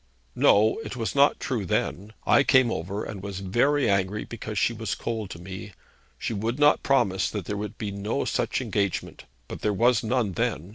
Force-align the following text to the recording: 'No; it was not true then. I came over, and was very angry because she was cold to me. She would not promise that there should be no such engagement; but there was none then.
'No; 0.33 0.79
it 0.83 0.95
was 0.95 1.13
not 1.13 1.39
true 1.39 1.63
then. 1.63 2.13
I 2.25 2.41
came 2.41 2.71
over, 2.71 3.03
and 3.03 3.21
was 3.21 3.39
very 3.39 3.87
angry 3.87 4.25
because 4.25 4.57
she 4.57 4.73
was 4.73 4.95
cold 4.95 5.29
to 5.29 5.39
me. 5.39 5.73
She 6.17 6.33
would 6.33 6.57
not 6.57 6.81
promise 6.81 7.29
that 7.29 7.45
there 7.45 7.61
should 7.61 7.77
be 7.77 7.91
no 7.91 8.25
such 8.25 8.61
engagement; 8.61 9.25
but 9.47 9.61
there 9.61 9.71
was 9.73 10.03
none 10.03 10.31
then. 10.31 10.69